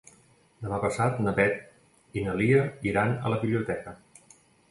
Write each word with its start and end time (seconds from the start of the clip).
Demà 0.67 0.77
passat 0.85 1.19
na 1.25 1.33
Beth 1.39 2.17
i 2.21 2.25
na 2.29 2.35
Lia 2.41 2.63
iran 2.93 3.13
a 3.29 3.35
la 3.35 3.39
biblioteca. 3.43 3.95